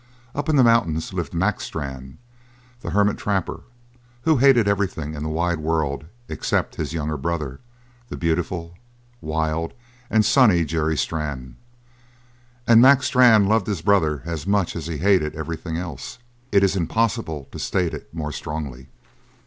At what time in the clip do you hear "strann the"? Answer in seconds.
1.61-2.89